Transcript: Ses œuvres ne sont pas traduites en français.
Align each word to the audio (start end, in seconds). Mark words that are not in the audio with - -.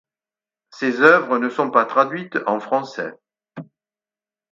Ses 0.71 1.01
œuvres 1.01 1.37
ne 1.37 1.47
sont 1.47 1.69
pas 1.69 1.85
traduites 1.85 2.39
en 2.47 2.59
français. 2.59 3.13